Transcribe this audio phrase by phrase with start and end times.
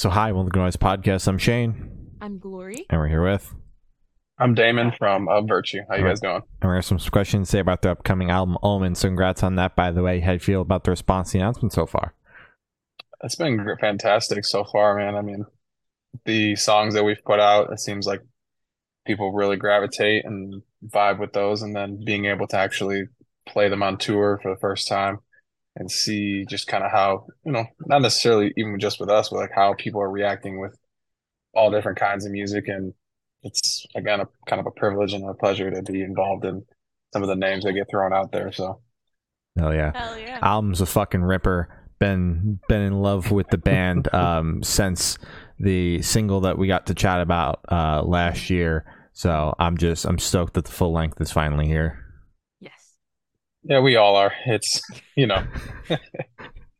[0.00, 1.28] So, hi, welcome to Noise Podcast.
[1.28, 2.86] I'm Shane, I'm Glory.
[2.88, 3.54] and we're here with,
[4.38, 5.80] I'm Damon from Of Virtue.
[5.90, 6.40] How you guys doing?
[6.62, 8.94] and we have some questions to say about the upcoming album Omen.
[8.94, 10.20] So, congrats on that, by the way.
[10.20, 12.14] How do you feel about the response to the announcement so far?
[13.22, 15.16] It's been fantastic so far, man.
[15.16, 15.44] I mean,
[16.24, 18.22] the songs that we've put out, it seems like
[19.06, 23.02] people really gravitate and vibe with those, and then being able to actually
[23.46, 25.18] play them on tour for the first time
[25.80, 29.38] and see just kind of how, you know, not necessarily even just with us, but
[29.38, 30.76] like how people are reacting with
[31.54, 32.68] all different kinds of music.
[32.68, 32.92] And
[33.42, 36.66] it's again a kind of a privilege and a pleasure to be involved in
[37.14, 38.52] some of the names that get thrown out there.
[38.52, 38.82] So
[39.58, 39.92] Hell yeah.
[39.94, 40.38] Hell yeah.
[40.42, 41.74] album's a fucking ripper.
[41.98, 45.16] Been been in love with the band um, since
[45.58, 48.84] the single that we got to chat about uh, last year.
[49.14, 52.04] So I'm just I'm stoked that the full length is finally here.
[53.62, 53.70] Yes.
[53.70, 54.32] Yeah, we all are.
[54.46, 54.80] It's,
[55.16, 55.44] you know,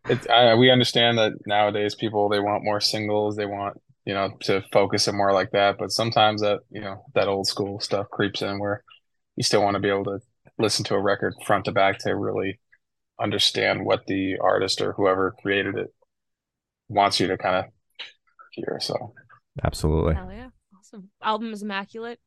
[0.09, 3.37] it's, I, we understand that nowadays people, they want more singles.
[3.37, 5.77] They want, you know, to focus it more like that.
[5.79, 8.83] But sometimes that, you know, that old school stuff creeps in where
[9.37, 10.21] you still want to be able to
[10.59, 12.59] listen to a record front to back to really
[13.21, 15.93] understand what the artist or whoever created it
[16.89, 17.65] wants you to kind of
[18.53, 18.79] hear.
[18.81, 19.15] So,
[19.65, 20.15] Absolutely.
[20.15, 20.49] Hell yeah.
[20.79, 21.11] Awesome.
[21.23, 22.19] Album is immaculate.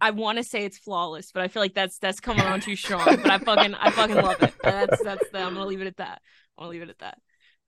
[0.00, 2.76] I want to say it's flawless, but I feel like that's that's coming on too
[2.76, 3.04] strong.
[3.04, 4.54] But I fucking I fucking love it.
[4.62, 6.22] That's that's the, I'm gonna leave it at that.
[6.56, 7.18] I'm gonna leave it at that.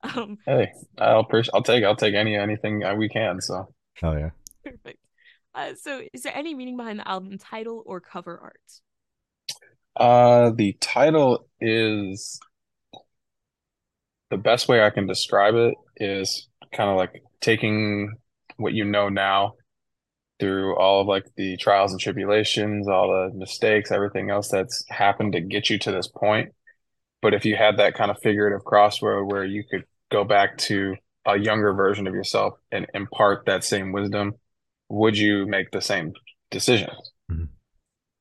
[0.03, 3.39] Um, hey, I'll, appreciate, I'll take, I'll take any, anything uh, we can.
[3.41, 4.29] So, Hell yeah.
[4.63, 4.99] perfect.
[5.53, 8.81] Uh, so, is there any meaning behind the album title or cover art?
[9.95, 12.39] Uh, the title is
[14.29, 18.13] the best way I can describe it is kind of like taking
[18.57, 19.55] what you know now
[20.41, 25.33] through all of like the trials and tribulations, all the mistakes, everything else that's happened
[25.33, 26.49] to get you to this point.
[27.21, 30.95] But if you had that kind of figurative crossroad where you could go back to
[31.27, 34.33] a younger version of yourself and impart that same wisdom,
[34.89, 36.11] would you make the same
[36.49, 37.11] decisions?
[37.31, 37.49] Mhm.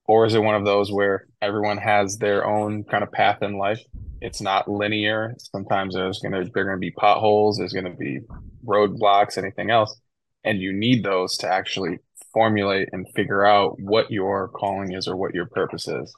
[0.04, 3.56] Or is it one of those where everyone has their own kind of path in
[3.56, 3.81] life?
[4.20, 5.34] It's not linear.
[5.38, 8.20] Sometimes there's gonna there gonna be potholes, there's gonna be
[8.62, 9.98] roadblocks, anything else,
[10.44, 11.98] and you need those to actually
[12.32, 16.14] formulate and figure out what your calling is or what your purpose is.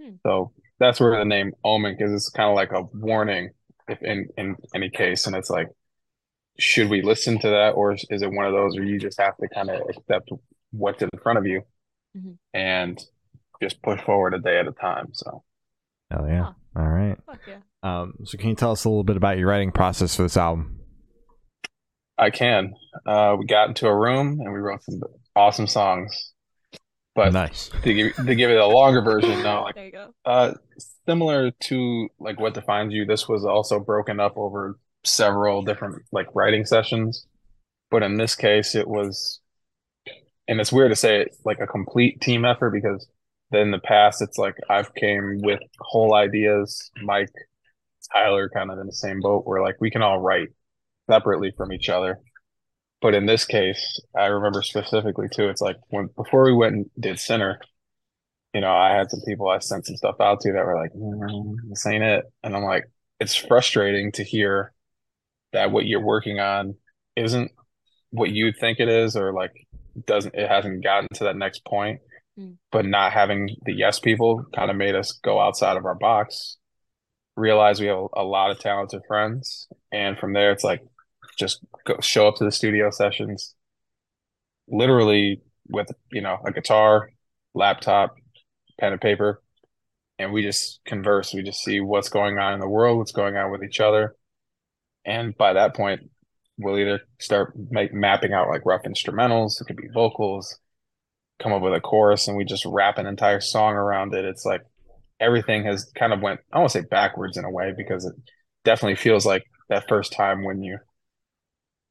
[0.00, 0.14] Hmm.
[0.26, 3.50] So that's where the name Omen, because it's kind of like a warning,
[3.88, 5.68] if in in any case, and it's like,
[6.58, 9.20] should we listen to that, or is is it one of those where you just
[9.20, 10.30] have to kind of accept
[10.70, 11.62] what's in front of you
[12.16, 12.36] Mhm.
[12.54, 12.98] and
[13.62, 15.08] just push forward a day at a time?
[15.12, 15.42] So.
[16.10, 16.42] Hell yeah.
[16.44, 16.52] Huh.
[16.76, 17.16] All right.
[17.26, 17.58] Fuck yeah.
[17.82, 20.36] Um, so can you tell us a little bit about your writing process for this
[20.36, 20.80] album?
[22.16, 22.74] I can.
[23.06, 25.00] Uh, we got into a room and we wrote some
[25.38, 26.32] awesome songs.
[27.14, 27.70] But nice.
[27.82, 30.14] to give to give it a longer version, no, like There you go.
[30.24, 30.54] uh,
[31.06, 33.04] similar to like what defines you.
[33.06, 37.26] This was also broken up over several different like writing sessions,
[37.90, 39.40] but in this case, it was,
[40.46, 43.08] and it's weird to say it like a complete team effort because
[43.52, 46.90] in the past, it's like I've came with whole ideas.
[47.02, 47.32] Mike,
[48.12, 50.50] Tyler, kind of in the same boat where like we can all write
[51.10, 52.20] separately from each other.
[53.00, 56.90] But in this case, I remember specifically too, it's like when before we went and
[56.98, 57.60] did Sinner,
[58.52, 60.92] you know, I had some people I sent some stuff out to that were like,
[60.92, 62.24] mm, this ain't it.
[62.42, 62.84] And I'm like,
[63.20, 64.72] it's frustrating to hear
[65.52, 66.74] that what you're working on
[67.14, 67.52] isn't
[68.10, 69.52] what you think it is, or like
[70.06, 72.00] doesn't it hasn't gotten to that next point.
[72.38, 72.56] Mm.
[72.72, 76.56] But not having the yes people kind of made us go outside of our box,
[77.36, 80.82] realize we have a, a lot of talented friends, and from there it's like
[81.38, 83.54] just go show up to the studio sessions
[84.68, 87.10] literally with you know a guitar
[87.54, 88.14] laptop
[88.78, 89.40] pen and paper
[90.18, 91.32] and we just converse.
[91.32, 94.16] We just see what's going on in the world what's going on with each other.
[95.04, 96.10] And by that point
[96.60, 99.60] we'll either start make, mapping out like rough instrumentals.
[99.60, 100.58] It could be vocals.
[101.40, 104.24] Come up with a chorus and we just wrap an entire song around it.
[104.24, 104.62] It's like
[105.20, 108.14] everything has kind of went i won't say backwards in a way because it
[108.64, 110.78] definitely feels like that first time when you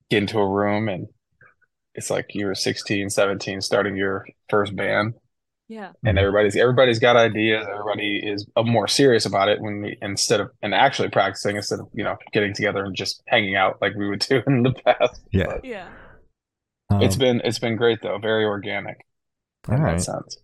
[0.10, 1.08] get into a room and
[1.96, 5.14] it's like you were 16 17 starting your first band
[5.68, 5.92] Yeah.
[6.06, 10.40] and everybody's everybody's got ideas everybody is uh, more serious about it when we instead
[10.40, 13.94] of and actually practicing instead of you know getting together and just hanging out like
[13.96, 15.46] we would do in the past Yeah.
[15.48, 15.88] But Yeah.
[16.90, 18.98] Um, it's been it's been great though very organic
[19.68, 19.98] all in right.
[19.98, 20.38] that sense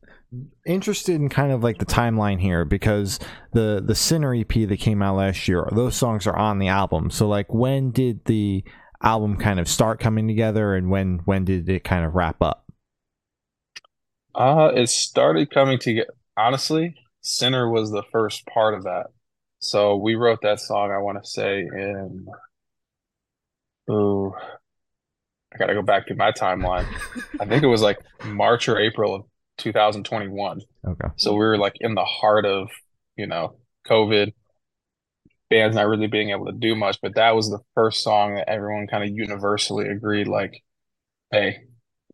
[0.65, 3.19] interested in kind of like the timeline here because
[3.53, 7.11] the the Sinner EP that came out last year, those songs are on the album.
[7.11, 8.63] So like when did the
[9.03, 12.65] album kind of start coming together and when when did it kind of wrap up?
[14.35, 19.07] uh it started coming together honestly sinner was the first part of that
[19.59, 22.25] so we wrote that song i want to say in
[23.91, 24.33] ooh
[25.53, 26.85] I got to go back to my timeline.
[27.39, 29.23] I think it was like March or April of
[29.57, 30.61] 2021.
[30.87, 31.07] Okay.
[31.17, 32.69] So we were like in the heart of,
[33.15, 33.55] you know,
[33.87, 34.33] COVID,
[35.53, 36.97] bands not really being able to do much.
[37.01, 40.63] But that was the first song that everyone kind of universally agreed, like,
[41.31, 41.59] hey,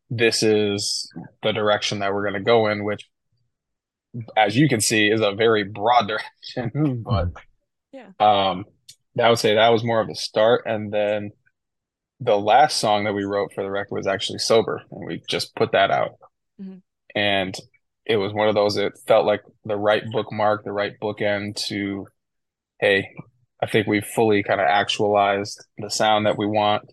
[0.10, 1.10] this is
[1.44, 3.08] the direction that we're going to go in, which,
[4.36, 7.04] as you can see, is a very broad direction.
[7.04, 7.28] but
[7.92, 8.10] Yeah.
[8.20, 8.66] um,
[9.20, 10.64] I would say that was more of a start.
[10.66, 11.32] And then
[12.20, 15.56] the last song that we wrote for the record was actually Sober, and we just
[15.56, 16.12] put that out.
[16.62, 16.82] Mhm.
[17.16, 17.56] And
[18.06, 22.08] it was one of those, it felt like the right bookmark, the right bookend to,
[22.80, 23.10] hey,
[23.62, 26.84] I think we've fully kind of actualized the sound that we want,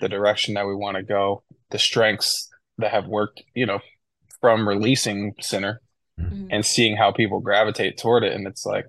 [0.00, 2.48] the direction that we want to go, the strengths
[2.78, 3.78] that have worked, you know,
[4.40, 5.80] from releasing Sinner
[6.18, 6.48] Mhm.
[6.50, 8.32] and seeing how people gravitate toward it.
[8.32, 8.86] And it's like,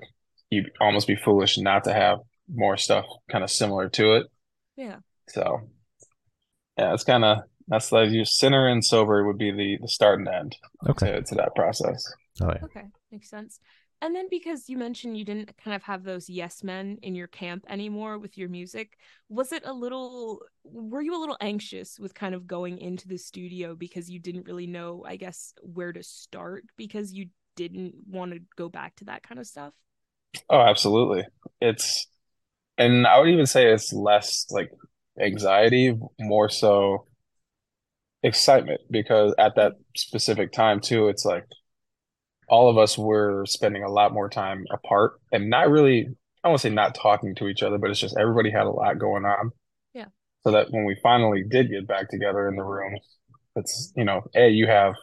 [0.49, 2.19] you'd almost be foolish not to have
[2.53, 4.27] more stuff kind of similar to it.
[4.75, 4.97] Yeah.
[5.29, 5.69] So,
[6.77, 10.19] yeah, it's kind of that's like you sinner and sober would be the the start
[10.19, 10.55] and end
[10.87, 11.13] Okay.
[11.13, 12.03] to, to that process.
[12.41, 12.63] Oh yeah.
[12.65, 13.59] Okay, makes sense.
[14.01, 17.27] And then because you mentioned you didn't kind of have those yes men in your
[17.27, 18.97] camp anymore with your music,
[19.29, 23.17] was it a little were you a little anxious with kind of going into the
[23.17, 28.33] studio because you didn't really know, I guess, where to start because you didn't want
[28.33, 29.73] to go back to that kind of stuff?
[30.49, 31.23] Oh, absolutely.
[31.61, 32.07] It's
[32.77, 34.69] and I would even say it's less like
[35.19, 37.05] anxiety, more so
[38.23, 41.45] excitement because at that specific time too, it's like
[42.47, 46.07] all of us were spending a lot more time apart and not really,
[46.43, 48.99] I won't say not talking to each other, but it's just everybody had a lot
[48.99, 49.51] going on.
[49.93, 50.05] Yeah.
[50.43, 52.97] So that when we finally did get back together in the room,
[53.55, 54.93] it's, you know, A, you have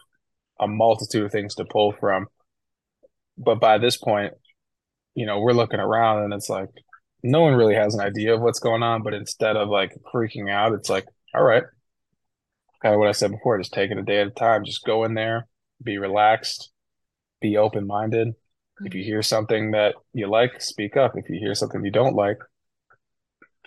[0.59, 2.27] a multitude of things to pull from.
[3.37, 4.33] But by this point,
[5.15, 6.69] you know, we're looking around and it's like
[7.23, 10.51] no one really has an idea of what's going on, but instead of like freaking
[10.51, 11.63] out, it's like, all right,
[12.81, 14.65] kind of what I said before, just take it a day at a time.
[14.65, 15.47] Just go in there,
[15.81, 16.69] be relaxed,
[17.43, 18.29] be open minded.
[18.83, 21.13] If you hear something that you like, speak up.
[21.15, 22.39] If you hear something you don't like,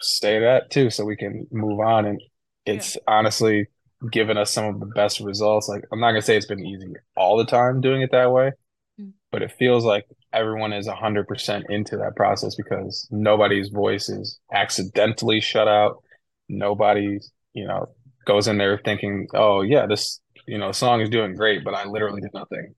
[0.00, 2.06] say that too, so we can move on.
[2.06, 2.20] And
[2.64, 3.66] it's honestly
[4.10, 5.68] given us some of the best results.
[5.68, 8.52] Like, I'm not gonna say it's been easy all the time doing it that way,
[9.00, 9.12] Mm.
[9.30, 15.40] but it feels like everyone is 100% into that process because nobody's voice is accidentally
[15.40, 16.02] shut out.
[16.48, 17.18] Nobody,
[17.54, 17.86] you know,
[18.26, 21.84] goes in there thinking, oh, yeah, this, you know, song is doing great, but I
[21.86, 22.74] literally did nothing.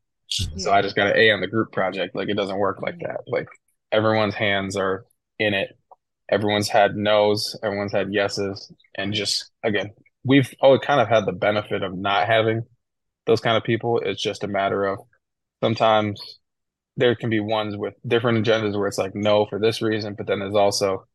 [0.57, 2.15] So I just got an A on the group project.
[2.15, 3.21] Like, it doesn't work like that.
[3.27, 3.49] Like,
[3.93, 5.05] everyone's hands are
[5.39, 5.71] in it.
[6.31, 8.71] Everyone's had no's, everyone's had yeses.
[8.97, 9.91] And just, again,
[10.25, 12.65] we've always kind of had the benefit of not having
[13.27, 14.01] those kind of people.
[14.05, 15.01] It's just a matter of
[15.63, 16.21] sometimes
[16.97, 20.27] there can be ones with different agendas where it's like no for this reason, but
[20.27, 21.07] then there's also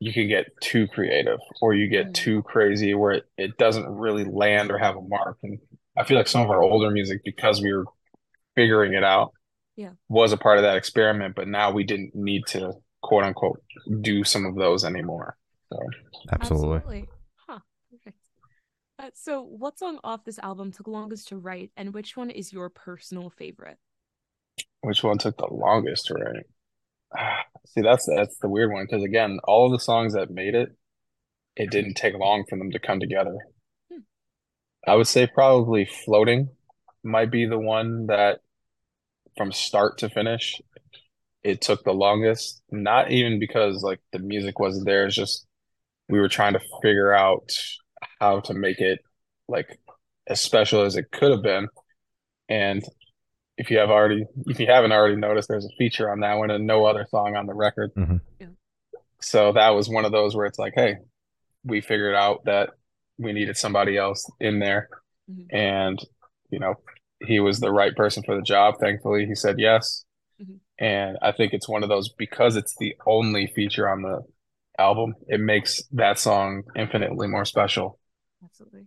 [0.00, 2.14] you can get too creative or you get Mm.
[2.14, 5.38] too crazy where it, it doesn't really land or have a mark.
[5.42, 5.58] And
[5.96, 7.84] I feel like some of our older music, because we were
[8.58, 9.32] figuring it out,
[9.76, 9.92] Yeah.
[10.08, 12.72] was a part of that experiment, but now we didn't need to
[13.02, 13.62] quote unquote
[14.00, 15.36] do some of those anymore.
[15.72, 15.78] So
[16.32, 17.08] Absolutely.
[17.46, 17.60] Huh.
[17.90, 18.16] Perfect.
[18.98, 22.52] Uh, so, what song off this album took longest to write, and which one is
[22.52, 23.78] your personal favorite?
[24.80, 26.46] which one took the longest to write?
[27.16, 30.54] Ah, See, that's that's the weird one because again, all of the songs that made
[30.54, 30.70] it,
[31.54, 33.36] it didn't take long for them to come together.
[33.92, 34.00] Hmm.
[34.86, 36.48] I would say probably Floating
[37.04, 38.40] might be the one that
[39.38, 40.60] from start to finish,
[41.42, 42.60] it took the longest.
[42.70, 45.46] Not even because like the music wasn't there, it's just
[46.10, 47.48] we were trying to figure out
[48.20, 48.98] how to make it
[49.48, 49.78] like
[50.26, 51.68] as special as it could have been.
[52.50, 52.82] And
[53.56, 56.50] if you have already if you haven't already noticed there's a feature on that one
[56.50, 58.20] and no other song on the record Mhm.
[58.40, 58.46] Yeah.
[59.20, 60.98] so that was one of those where it's like hey
[61.64, 62.70] we figured out that
[63.18, 64.88] we needed somebody else in there
[65.28, 65.46] Mhm.
[65.50, 65.98] and
[66.50, 66.74] you know
[67.20, 70.04] he was the right person for the job thankfully he said yes
[70.40, 70.58] Mhm.
[70.78, 74.22] and i think it's one of those because it's the only feature on the
[74.78, 77.98] album it makes that song infinitely more special
[78.44, 78.86] Absolutely.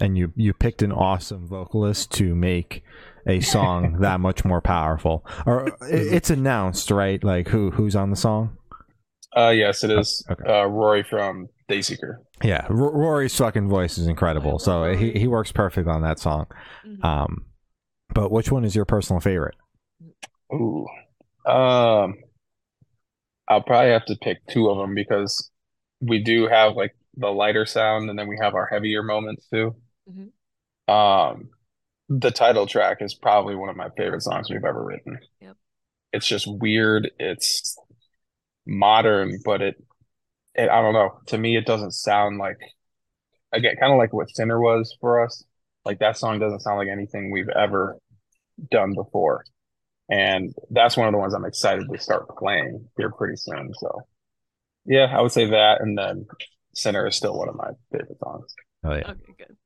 [0.00, 2.82] And you you picked an awesome vocalist to make
[3.26, 5.26] a song that much more powerful.
[5.44, 7.22] Or it's announced, right?
[7.22, 8.56] Like who who's on the song?
[9.36, 10.50] uh yes it is Okay.
[10.50, 14.58] uh rory from dayseeker Yeah, R- Rory's fucking voice is incredible.
[14.58, 16.46] So he he works perfect on that song.
[16.86, 17.04] Mhm.
[17.04, 17.44] Um,
[18.14, 19.56] but which one is your personal favorite?
[20.52, 20.86] Ooh.
[21.46, 22.16] Um,
[23.48, 25.50] I'll probably have to pick two of them because
[26.00, 29.74] we do have like the lighter sound and then we have our heavier moments too.
[30.08, 30.30] Mhm.
[30.92, 31.50] Um,
[32.08, 35.18] the title track is probably one of my favorite songs we've ever written.
[35.40, 35.56] Yep.
[36.12, 37.10] It's just weird.
[37.18, 37.76] It's
[38.66, 39.82] modern, but it,
[40.54, 41.20] it, I don't know.
[41.26, 42.58] To me, it doesn't sound like
[43.52, 45.44] again, kind of like what Sinner was for us.
[45.88, 47.96] Like that song doesn't sound like anything we've ever
[48.70, 49.42] done before.
[50.10, 53.72] And that's one of the ones I'm excited to start playing here pretty soon.
[53.72, 54.02] So
[54.84, 56.26] yeah, I would say that and then
[56.74, 58.54] Sinner is still one of my favorite songs.
[58.84, 59.12] Oh yeah.
[59.12, 59.56] Okay, good.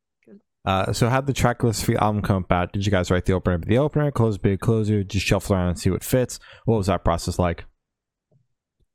[0.64, 2.72] Uh, so how'd the track list for the album come about?
[2.72, 5.78] Did you guys write the opener the opener, close big closer, just shuffle around and
[5.78, 6.38] see what fits?
[6.66, 7.64] What was that process like?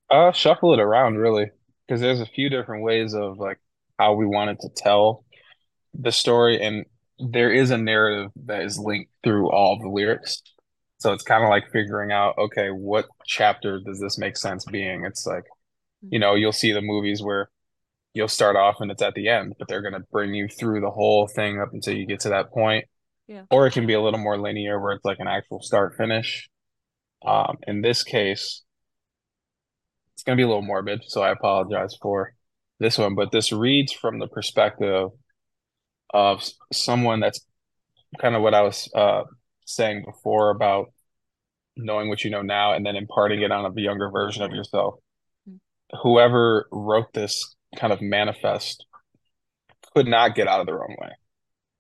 [0.10, 1.52] Uh, shuffle it around really,
[1.86, 3.60] because there's a few different ways of like
[4.00, 5.26] how we wanted to tell
[5.94, 6.86] the story, and
[7.20, 10.42] there is a narrative that is linked through all the lyrics.
[11.00, 15.06] So it's kind of like figuring out, okay, what chapter does this make sense being?
[15.06, 15.44] It's like,
[16.10, 17.50] you know, you'll see the movies where
[18.14, 20.82] you'll start off and it's at the end, but they're going to bring you through
[20.82, 22.86] the whole thing up until you get to that point.
[23.28, 23.44] Yeah.
[23.52, 26.50] Or it can be a little more linear where it's like an actual start finish.
[27.26, 28.64] Um, in this case,
[30.14, 32.34] it's going to be a little morbid, so I apologize for
[32.80, 35.10] this one, but this reads from the perspective
[36.14, 37.46] of someone that's
[38.20, 39.24] kind of what I was uh,
[39.66, 40.92] saying before about
[41.76, 44.96] knowing what you know now and then imparting it on a younger version of yourself.
[45.48, 45.98] Mm-hmm.
[46.04, 48.86] Whoever wrote this kind of manifest
[49.94, 51.10] could not get out of their own way.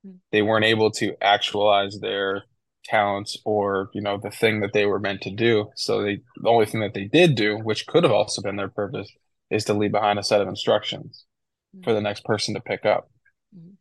[0.05, 0.17] Mm-hmm.
[0.31, 2.43] They weren't able to actualize their
[2.85, 6.47] talents or you know the thing that they were meant to do so they the
[6.47, 9.11] only thing that they did do which could have also been their purpose
[9.51, 11.25] is to leave behind a set of instructions
[11.75, 11.83] Mm-hmm.
[11.83, 13.09] for the next person to pick up
[13.53, 13.73] Mhm.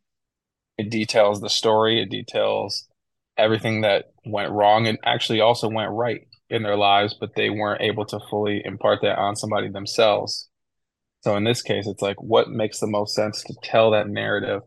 [0.77, 2.87] It details the story it details
[3.37, 7.81] everything that went wrong and actually also went right in their lives but they weren't
[7.81, 10.49] able to fully impart that on somebody themselves
[11.21, 14.61] so in this case it's like what makes the most sense to tell that narrative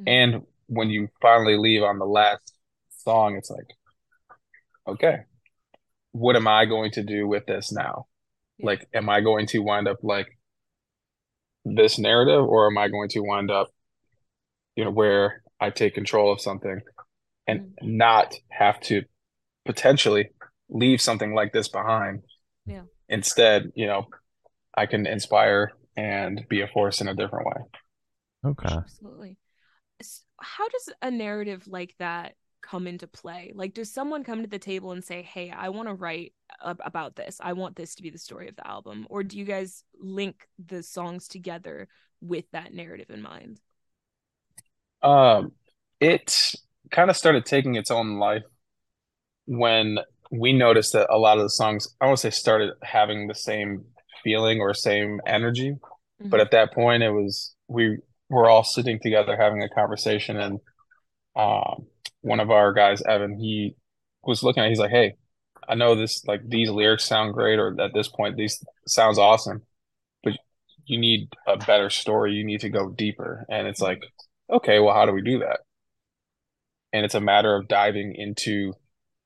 [0.00, 0.04] Mhm.
[0.06, 2.54] and when you finally leave on the last
[3.04, 3.66] song it's like
[4.86, 5.18] okay
[6.12, 8.06] what am i going to do with this now
[8.58, 8.66] Yeah.
[8.66, 10.28] like am i going to wind up like
[11.64, 13.68] this narrative or am i going to wind up
[14.76, 16.80] you know where i take control of something
[17.46, 17.96] and mm-hmm.
[17.96, 19.02] not have to
[19.64, 20.30] potentially
[20.68, 22.22] leave something like this behind
[22.66, 22.82] Yeah.
[23.08, 24.06] instead you know
[24.74, 27.62] i can inspire and be a force in a different way
[28.44, 28.68] Okay.
[28.68, 29.38] Absolutely.
[30.40, 33.52] How does a narrative like that come into play?
[33.54, 36.34] Like, does someone come to the table and say, "Hey, I want to write
[36.64, 37.38] ab- about this.
[37.40, 40.48] I want this to be the story of the album," or do you guys link
[40.64, 41.88] the songs together
[42.20, 43.60] with that narrative in mind?
[45.02, 45.52] Um,
[46.00, 46.54] it
[46.90, 48.42] kind of started taking its own life
[49.46, 49.98] when
[50.30, 53.84] we noticed that a lot of the songs, I won't say started having the same
[54.22, 55.76] feeling or same energy,
[56.30, 56.42] but Mhm.
[56.42, 60.60] at that point it was we were all sitting together having a conversation and
[61.36, 61.86] um
[62.22, 63.76] one of our guys, Evan, he
[64.24, 65.14] was looking at he's like, Hey,
[65.68, 69.62] I know this like these lyrics sound great or at this point these sounds awesome,
[70.24, 70.34] but
[70.86, 72.34] you need a better story.
[72.34, 73.46] You need to go deeper.
[73.50, 74.02] And it's like,
[74.50, 75.60] okay, well, how do we do that?
[76.92, 78.74] And it's a matter of diving into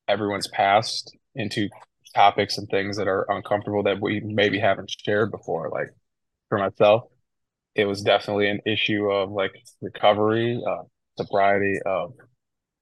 [0.09, 1.69] everyone's past, into
[2.15, 5.71] topics and things that are uncomfortable that we maybe haven't shared before.
[5.71, 5.91] Like
[6.49, 7.05] for myself,
[7.75, 10.83] it was definitely an issue of like recovery, uh,
[11.17, 12.15] sobriety, of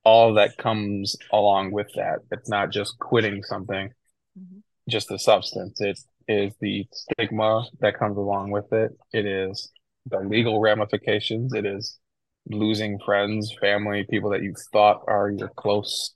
[0.03, 2.21] all that comes along with that.
[2.33, 3.93] It's not just quitting something,
[4.37, 4.63] Mhm.
[4.89, 5.81] just the substance.
[5.81, 8.97] It is the stigma that comes along with it.
[9.13, 9.71] It is
[10.07, 11.53] the legal ramifications.
[11.53, 12.00] It is
[12.47, 16.15] losing friends, family, people that you thought are your close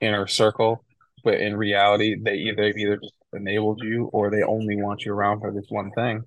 [0.00, 0.84] inner circle,
[1.24, 5.40] but in reality, they either either just enabled you or they only want you around
[5.40, 6.22] for this one thing.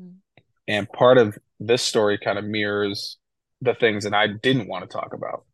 [0.00, 0.14] Mm.
[0.68, 3.18] And part of this story kind of mirrors
[3.60, 5.44] the things that I didn't want to talk about.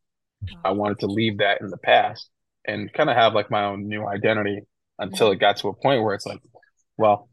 [0.64, 2.28] I wanted to leave that in the past
[2.66, 4.60] and kind of have like my own new identity
[4.98, 6.40] until it got to a point where it's like,
[6.96, 7.28] well,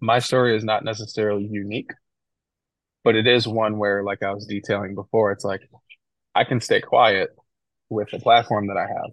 [0.00, 1.90] my story is not necessarily unique,
[3.04, 5.60] but it is one where, like I was detailing before, it's like
[6.34, 7.30] I can stay quiet
[7.90, 9.10] with the platform that I have,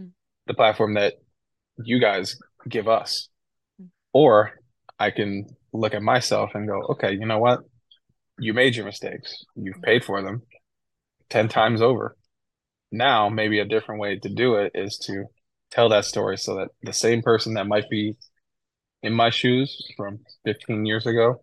[0.00, 0.10] Mm.
[0.46, 1.14] the platform that
[1.76, 2.36] you guys
[2.68, 3.28] give us,
[3.80, 3.90] Mm.
[4.12, 4.58] or
[4.98, 7.60] I can look at myself and go, okay, you know what?
[8.38, 9.44] You made your mistakes.
[9.54, 10.42] You've paid for them
[11.28, 12.16] 10 times over.
[12.90, 15.26] Now, maybe a different way to do it is to
[15.70, 18.16] tell that story so that the same person that might be
[19.02, 21.42] in my shoes from 15 years ago.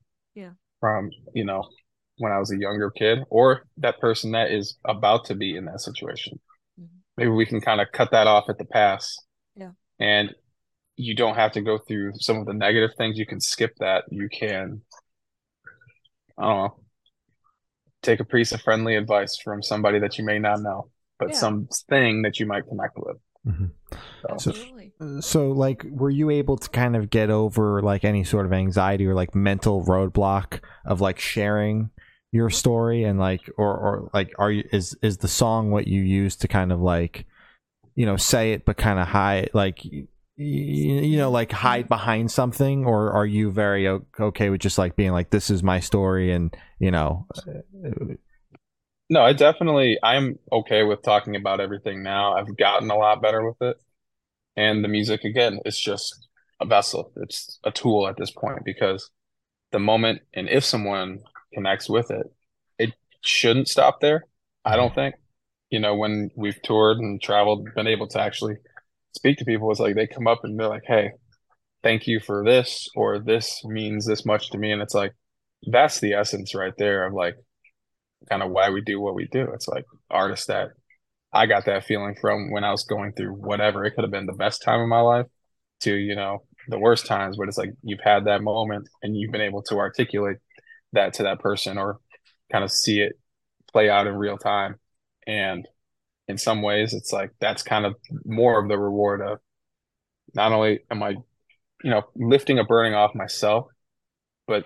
[0.86, 1.68] From, you know,
[2.20, 5.65] when I was a younger kid, or that person that is about to be in
[5.65, 6.39] that situation.
[6.80, 7.00] Mhm.
[7.18, 9.18] Maybe we can kind of cut that off at the pass.
[9.56, 9.72] Yeah.
[10.00, 10.36] And
[10.96, 13.18] you don't have to go through some of the negative things.
[13.18, 14.04] You can skip that.
[14.12, 14.84] You can,
[16.38, 16.80] I don't know,
[18.04, 21.36] take a piece of friendly advice from somebody that you may not know, but Yeah.
[21.38, 23.18] something that you might connect with.
[23.48, 23.72] Mhm.
[23.92, 24.94] So, Absolutely.
[25.20, 29.06] So, like, were you able to kind of get over like any sort of anxiety
[29.06, 31.92] or like mental roadblock of like sharing
[32.32, 36.02] your story and like or or like are you is is the song what you
[36.02, 37.25] use to kind of like
[37.96, 42.30] you know say it but kind of hide like you, you know like hide behind
[42.30, 43.88] something or are you very
[44.20, 47.25] okay with just like being like this is my story and you know
[49.10, 52.34] no i definitely i'm okay with talking about everything now.
[52.36, 53.78] I've gotten a lot better with it.
[54.58, 56.28] And the music again it's just
[56.62, 57.12] a vessel.
[57.18, 59.10] It's a tool at this point because
[59.72, 61.20] the moment and if someone
[61.54, 62.28] connects with it
[62.80, 64.26] it shouldn't stop there
[64.64, 64.96] i don't mm-hmm.
[64.96, 65.16] think.
[65.70, 68.56] You know when we've toured and traveled been able to actually
[69.16, 71.12] speak to people it's like they come up and they're like hey
[71.86, 74.72] thank you for this or this means this much to me.
[74.72, 75.14] And it's like
[75.72, 77.36] that's the essence right there of like
[78.29, 79.50] kind of why we do what we do.
[79.53, 80.70] It's like artists that
[81.34, 83.86] i got that feeling from when i was going through whatever.
[83.86, 85.27] It could have been the best time of my life
[85.82, 89.32] to you know the worst times but it's like you've had that moment and you've
[89.32, 90.38] been able to articulate
[90.94, 92.00] that to that person or
[92.51, 93.20] kind of see it
[93.72, 94.75] play out in real time.
[95.27, 95.67] And
[96.27, 99.39] in some ways it's like that's kind of more of the reward of
[100.34, 101.10] not only am i
[101.84, 103.67] you know lifting a burning off myself
[104.48, 104.65] but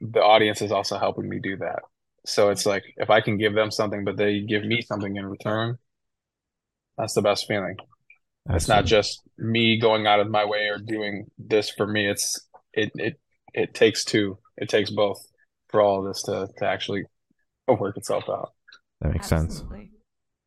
[0.00, 1.80] the audience is also helping me do that
[2.24, 5.26] so it's like if i can give them something but they give me something in
[5.26, 5.76] return
[6.96, 7.76] that's the best feeling
[8.48, 8.56] Absolutely.
[8.56, 12.48] it's not just me going out of my way or doing this for me it's
[12.72, 13.20] it it
[13.54, 15.18] it takes two it takes both
[15.68, 17.04] for all of this to to actually
[17.68, 18.50] work itself out
[19.00, 19.78] that makes Absolutely.
[19.78, 19.92] sense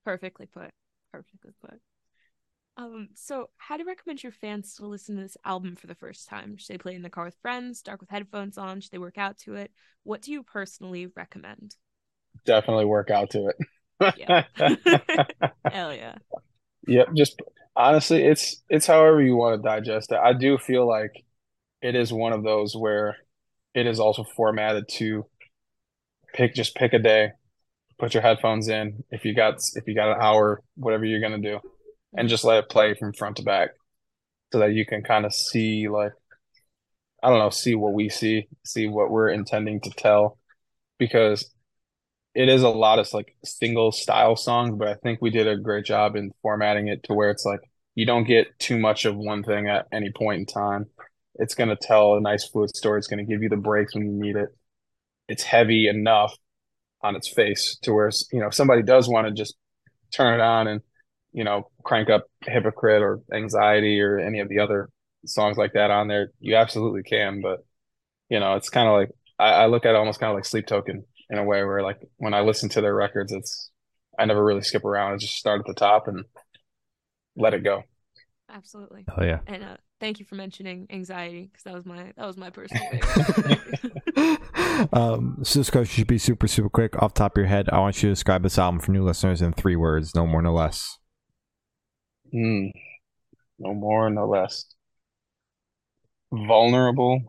[0.06, 0.70] Perfectly put.
[1.12, 1.80] Perfectly put.
[2.78, 5.96] Um, so how do you recommend your fans to listen to this album for the
[5.96, 6.58] first time?
[6.58, 8.82] Should they play in the car with friends, dark with headphones on?
[8.82, 9.72] Should they work out to it?
[10.04, 11.76] What do you personally recommend?
[12.46, 14.14] Definitely work out to it.
[14.18, 14.44] yeah.
[15.72, 16.16] Hell yeah.
[16.88, 17.08] Yep.
[17.16, 17.42] Just
[17.78, 20.20] honestly, it's it's however you want to digest it.
[20.22, 21.24] I do feel like
[21.82, 23.16] it is one of those where
[23.74, 25.26] it is also formatted to
[26.34, 27.32] pick just pick a day,
[27.98, 31.42] put your headphones in if you got if you got an hour whatever you're going
[31.42, 31.62] to do
[32.16, 33.72] and just let it play from front to back
[34.52, 36.14] so that you can kind of see like
[37.24, 40.38] i don't know see what we see see what we're intending to tell
[40.98, 41.52] because
[42.34, 45.58] it is a lot of like single style songs but i think we did a
[45.58, 47.62] great job in formatting it to where it's like
[47.96, 50.86] you don't get too much of one thing at any point in time.
[51.36, 53.00] It's going to tell a nice fluid story.
[53.00, 54.50] It's going to give you the breaks when you need it.
[55.28, 56.36] It's heavy enough
[57.02, 59.56] on its face to where you know if somebody does want to just
[60.12, 60.82] turn it on and
[61.36, 64.90] you know crank up hypocrite or anxiety or any of the other
[65.26, 67.60] songs like that on there you absolutely can but
[68.30, 70.46] you know it's kind of like I, I look at it almost kind of like
[70.46, 73.70] sleep token in a way where like when i listen to their records it's
[74.18, 76.24] i never really skip around i just start at the top and
[77.36, 77.84] let it go
[78.50, 82.26] absolutely oh yeah and uh, thank you for mentioning anxiety because that was my that
[82.26, 82.82] was my personal
[84.94, 87.70] um, so this question should be super super quick off top of your head.
[87.72, 90.42] I want you to describe this album for new listeners in three words, no more,
[90.42, 90.98] no less.
[92.34, 92.72] Mm,
[93.60, 94.66] no more, no less.
[96.32, 97.22] Vulnerable,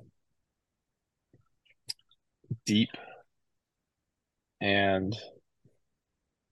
[2.64, 2.90] deep,
[4.60, 5.16] and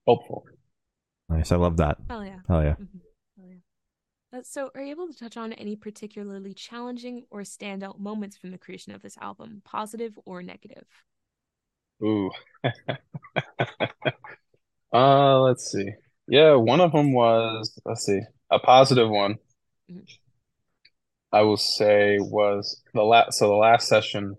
[0.05, 0.45] hopeful.
[1.27, 1.51] Nice.
[1.51, 1.97] I love that.
[2.07, 2.39] Hell yeah.
[2.47, 2.75] Hell yeah.
[2.75, 2.99] Mm-hmm.
[4.35, 8.51] Uh, so, are you able to touch on any particularly challenging or standout moments from
[8.51, 10.85] the creation of this album, positive or negative?
[12.03, 12.29] Ooh.
[14.93, 15.89] uh, let's see.
[16.27, 19.35] Yeah, one of them was, let's see, a positive one.
[19.91, 20.03] Mm-hmm.
[21.31, 24.37] I will say was the last, so the last session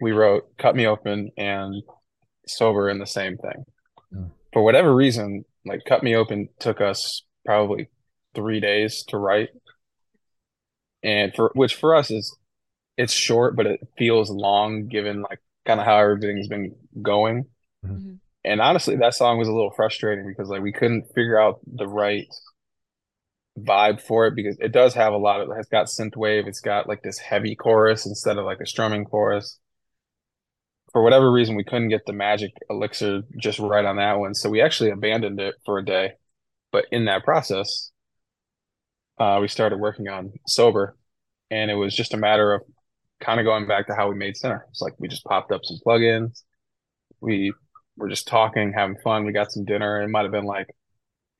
[0.00, 1.82] we wrote Cut Me Open and
[2.46, 3.64] Sober in the same thing.
[4.14, 4.30] Mm.
[4.52, 7.88] For whatever reason, like Cut Me Open took us probably
[8.34, 9.50] three days to write,
[11.02, 12.36] and for which for us is
[12.96, 17.46] it's short, but it feels long given like kind of how everything's been going.
[17.84, 18.14] Mm-hmm.
[18.44, 21.86] And honestly, that song was a little frustrating because like we couldn't figure out the
[21.86, 22.26] right
[23.58, 26.60] vibe for it because it does have a lot of it's got synth wave, it's
[26.60, 29.58] got like this heavy chorus instead of like a strumming chorus.
[30.92, 34.48] For whatever reason, we couldn't get the magic elixir just right on that one, so
[34.48, 36.12] we actually abandoned it for a day.
[36.72, 37.90] But in that process,
[39.18, 40.96] uh, we started working on sober,
[41.50, 42.62] and it was just a matter of
[43.20, 44.66] kind of going back to how we made Sinner.
[44.70, 46.42] It's like we just popped up some plugins,
[47.20, 47.52] we
[47.98, 49.24] were just talking, having fun.
[49.24, 50.02] We got some dinner.
[50.02, 50.74] It might have been like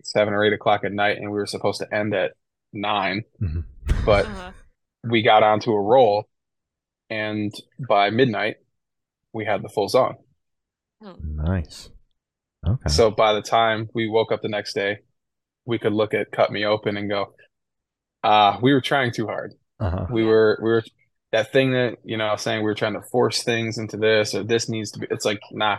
[0.03, 2.33] seven or eight o'clock at night, and we were supposed to end at
[2.73, 3.61] 9 mm-hmm.
[4.05, 4.51] but uh-huh.
[5.05, 6.29] we got onto a roll,
[7.09, 7.53] and
[7.89, 8.57] by midnight,
[9.33, 10.17] we had the full song.
[11.03, 11.17] Oh.
[11.23, 11.91] Nice.
[12.67, 12.89] Okay.
[12.89, 14.99] So by the time we woke up the next day,
[15.65, 17.35] we could look at "Cut Me Open" and go,
[18.25, 19.55] uh, we were trying too hard.
[19.81, 20.07] Uh-huh.
[20.11, 20.83] We were we were
[21.33, 24.43] that thing that you know saying we were trying to force things into this or
[24.43, 25.07] this needs to be.
[25.11, 25.79] It's like nah,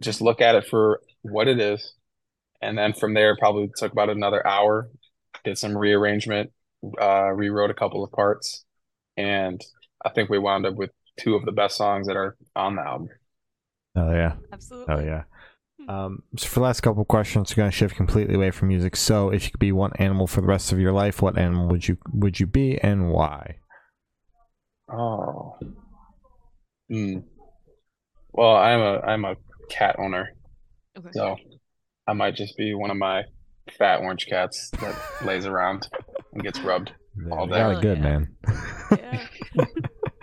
[0.00, 1.94] just look at it for what it is,
[2.62, 4.90] and then from there, probably took about another hour.
[5.44, 6.50] Did some rearrangement,
[7.00, 8.64] uh, rewrote a couple of parts,
[9.16, 9.60] and
[10.04, 12.82] I think we wound up with two of the best songs that are on the
[12.82, 13.08] album.
[13.96, 14.34] Oh yeah.
[14.52, 14.94] Absolutely.
[14.94, 15.22] Oh yeah.
[15.88, 18.96] Um, so for the last couple of questions, we're gonna shift completely away from music.
[18.96, 21.68] So, if you could be one animal for the rest of your life, what animal
[21.68, 23.56] would you would you be, and why?
[24.92, 25.56] Oh.
[26.88, 27.18] Hmm.
[28.32, 29.36] Well, I'm a I'm a
[29.70, 30.34] cat owner,
[30.98, 31.08] Okay.
[31.12, 31.36] so
[32.06, 33.22] I might just be one of my
[33.78, 35.88] fat orange cats that lays around
[36.32, 37.58] and gets rubbed Yeah, All day.
[37.58, 38.02] got it good, yeah.
[38.04, 38.36] man.
[38.96, 39.26] Yeah.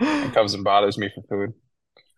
[0.00, 1.54] and comes and bothers me for food.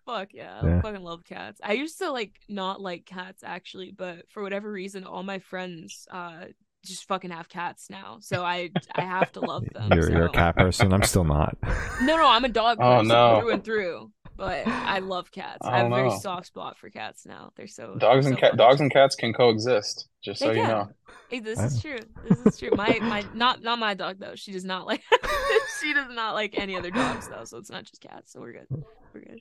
[0.07, 0.61] Fuck yeah.
[0.65, 0.79] Yeah.
[0.79, 1.61] I fucking love cats.
[1.63, 6.07] I used to like not like cats actually, but for whatever reason, all my friends
[6.11, 6.47] uh
[6.85, 8.19] just fucking have cats now.
[8.21, 9.93] So I I have to love them.
[9.93, 10.93] You're, you're a cat person.
[10.93, 11.57] I'm still not.
[12.03, 13.41] No, no, I'm a dog Oh, person no.
[13.41, 14.11] through and through.
[14.41, 15.59] But I love cats.
[15.61, 16.19] Oh, I have a very no.
[16.19, 17.53] soft spot for cats now.
[17.57, 20.09] They're so Dogs so and cat dogs and cats can coexist.
[20.25, 20.89] Just They so you know.
[21.29, 21.99] Hey, this is true.
[22.27, 22.71] This is true.
[22.75, 24.35] My my not not my dog though.
[24.37, 25.03] She does not like
[25.83, 27.45] she does not like any other dogs though.
[27.45, 28.33] So it's not just cats.
[28.33, 28.67] So we're good.
[29.13, 29.41] We're good.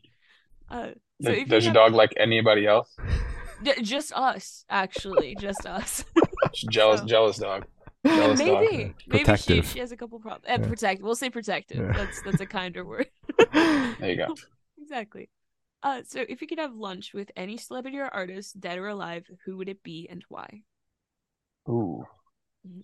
[0.69, 0.87] Uh,
[1.21, 2.93] so Does, if does you your have- dog like anybody else?
[3.63, 6.03] J- just us, actually, just us.
[6.69, 7.65] Jealous, So- jealous dog.
[8.05, 8.61] Jealous dog.
[8.61, 10.45] maybe, maybe she, she has a couple problems.
[10.47, 10.67] Uh, Yeah.
[10.67, 11.01] Protect.
[11.01, 11.77] We'll say protective.
[11.79, 11.93] Yeah.
[11.93, 13.07] That's that's a kinder word.
[13.53, 14.35] There you go.
[14.89, 15.29] exactly.
[15.83, 19.23] Uh, so if you could have lunch with any celebrity or artist, dead or alive,
[19.45, 20.63] who would it be and why?
[21.69, 22.05] Ooh.
[22.67, 22.83] Mhm.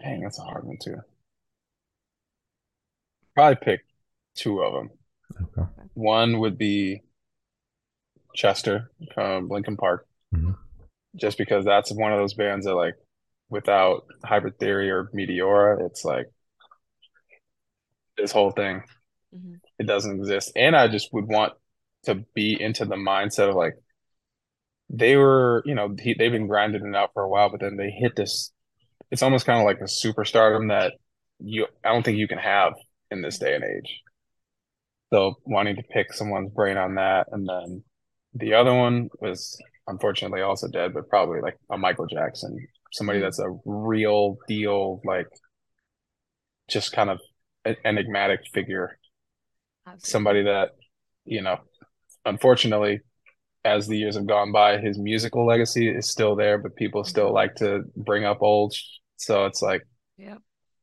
[0.00, 0.96] Dang, that's a hard one too.
[3.34, 3.80] Probably pick
[4.34, 4.90] two of them.
[5.40, 5.88] Okay.
[5.94, 7.02] One would be
[8.34, 10.56] Chester from Linkin Park, Mhm.
[11.14, 12.96] just because that's one of those bands that like
[13.48, 16.26] without Hybrid Theory or Meteora, it's like
[18.16, 18.82] this whole thing
[19.34, 19.60] Mhm.
[19.78, 20.52] it doesn't exist.
[20.56, 21.54] And I just would want
[22.04, 23.74] to be into the mindset of like
[24.90, 27.76] they were, you know, he, they've been grinding it out for a while, but then
[27.76, 28.52] they hit this.
[29.10, 30.94] It's almost kind of like a superstardom that
[31.40, 32.74] you I don't think you can have
[33.10, 34.02] in this day and age.
[35.12, 37.84] So wanting to pick someone's brain on that, and then
[38.34, 42.56] the other one was unfortunately also dead, but probably like a Michael Jackson,
[42.92, 45.28] somebody that's a real deal, like
[46.68, 47.20] just kind of
[47.64, 48.98] en- enigmatic figure
[49.86, 50.10] Absolutely.
[50.10, 50.70] somebody that
[51.24, 51.58] you know
[52.24, 53.00] unfortunately
[53.64, 57.32] as the years have gone by his musical legacy is still there but people still
[57.32, 58.74] like to bring up old
[59.16, 59.82] so it's like
[60.16, 60.38] Yep.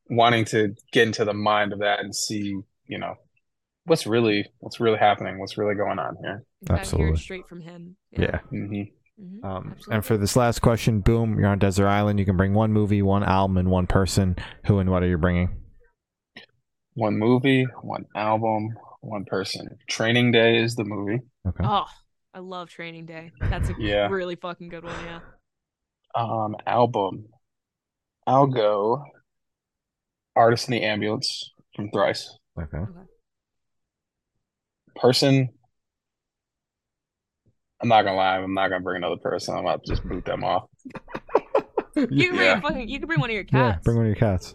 [0.10, 3.16] wanting to get into the mind of that and see you know
[3.86, 7.18] what's really what's really happening what's really going on here You gotta hear Absolutely.
[7.18, 7.96] straight from him.
[8.12, 8.40] Yeah.
[8.50, 8.84] hmm
[9.22, 9.44] Mhm.
[9.44, 12.18] Um, and for this last question, boom, you're on Desert Island.
[12.18, 14.36] You can bring one movie, one album, and one person.
[14.66, 15.58] Who and what are you bringing?
[16.96, 18.70] one movie one album
[19.02, 21.64] one person training day is the movie Okay.
[21.66, 21.86] Oh,
[22.34, 23.32] I love Training Day.
[23.50, 24.08] That's a Yeah.
[24.08, 24.96] really fucking good one.
[25.06, 25.20] Yeah.
[26.16, 27.26] um album
[28.28, 29.02] i'll go
[30.36, 32.84] artist in the ambulance from thrice Okay.
[34.96, 35.50] person
[37.82, 39.56] I'm not gonna lie, I'm not gonna bring another person.
[39.56, 40.66] I'm about to just boot them off.
[41.96, 42.58] You can bring Yeah.
[42.60, 42.88] a fucking.
[42.90, 43.84] You can bring one of your Yeah, cats.
[43.84, 44.54] bring one of your cats.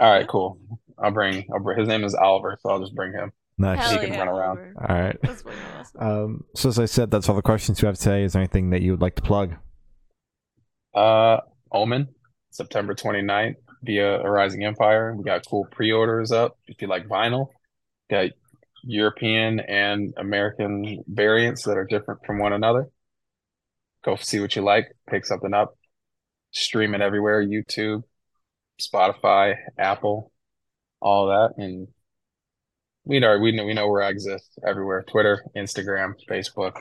[0.00, 0.58] All right, cool.
[0.98, 1.46] I'll bring.
[1.52, 1.78] I'll bring.
[1.78, 3.30] His name is Oliver, so I'll just bring him.
[3.56, 3.90] Nice.
[3.90, 4.58] He Hell can yeah, run around.
[4.58, 4.74] Oliver.
[4.88, 5.16] All right.
[5.22, 6.00] That's fucking awesome.
[6.00, 8.24] Um, so as I said, that's all the questions we have today.
[8.24, 9.54] Is there anything that you would like to plug?
[10.94, 11.38] Uh,
[11.72, 12.08] Omen,
[12.50, 15.14] September 29th via Arising Empire.
[15.16, 17.48] We got cool pre-orders up if you like vinyl.
[18.10, 18.30] Got
[18.82, 22.88] European and American variants that are different from one another.
[24.04, 25.76] Go see what you like, pick something up,
[26.50, 28.02] stream it everywhere, YouTube,
[28.80, 30.30] Spotify, Apple,
[31.00, 31.54] all that.
[31.56, 31.88] And
[33.04, 35.04] we know we know we know where I exist everywhere.
[35.10, 36.80] Twitter, Instagram, Facebook.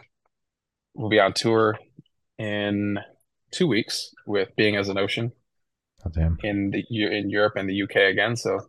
[0.95, 1.77] We'll be on tour
[2.37, 2.99] in
[3.51, 5.31] two weeks with Being as an Ocean
[6.05, 6.37] Oh, damn.
[6.43, 8.35] in the in Europe and the UK again.
[8.35, 8.59] So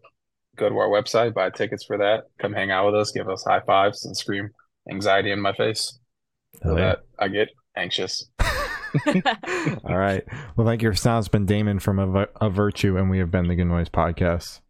[0.56, 2.24] go to our website, buy tickets for that.
[2.40, 4.50] Come hang out with us, give us high fives, and scream
[4.90, 5.98] anxiety in my face
[6.62, 6.84] so Hell yeah.
[6.86, 8.28] that I get anxious.
[9.84, 10.22] All right.
[10.56, 11.22] Well, thank you for sound.
[11.22, 14.60] It's been Damon from a, a Virtue, and we have been the Good Noise Podcast.